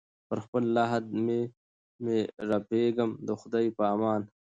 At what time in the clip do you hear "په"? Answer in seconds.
3.77-3.83